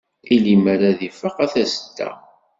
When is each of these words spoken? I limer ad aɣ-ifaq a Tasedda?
I 0.33 0.37
limer 0.45 0.79
ad 0.89 0.95
aɣ-ifaq 0.97 1.37
a 1.45 1.47
Tasedda? 1.53 2.09